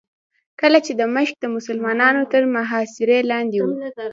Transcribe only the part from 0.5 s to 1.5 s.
کله چې دمشق د